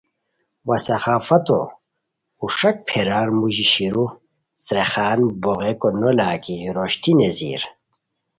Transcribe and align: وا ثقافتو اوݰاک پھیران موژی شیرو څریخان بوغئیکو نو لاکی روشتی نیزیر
وا 0.67 0.77
ثقافتو 0.87 1.59
اوݰاک 2.41 2.77
پھیران 2.87 3.27
موژی 3.37 3.65
شیرو 3.73 4.05
څریخان 4.65 5.19
بوغئیکو 5.41 5.89
نو 5.99 6.09
لاکی 6.17 6.57
روشتی 6.75 7.11
نیزیر 7.17 7.61